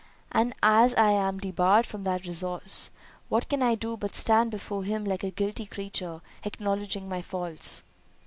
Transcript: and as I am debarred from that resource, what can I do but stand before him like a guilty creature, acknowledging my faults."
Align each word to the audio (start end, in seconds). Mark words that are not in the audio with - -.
and 0.31 0.55
as 0.63 0.95
I 0.95 1.11
am 1.11 1.37
debarred 1.37 1.85
from 1.85 2.05
that 2.05 2.25
resource, 2.25 2.89
what 3.29 3.47
can 3.47 3.61
I 3.61 3.75
do 3.75 3.95
but 3.95 4.15
stand 4.15 4.49
before 4.49 4.83
him 4.83 5.05
like 5.05 5.23
a 5.23 5.29
guilty 5.29 5.67
creature, 5.67 6.21
acknowledging 6.43 7.07
my 7.07 7.21
faults." 7.21 7.83